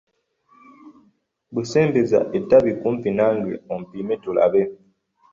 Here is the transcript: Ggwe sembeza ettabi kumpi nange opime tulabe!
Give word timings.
Ggwe 1.49 1.63
sembeza 1.71 2.19
ettabi 2.37 2.71
kumpi 2.81 3.09
nange 3.17 3.53
opime 3.75 4.15
tulabe! 4.23 4.61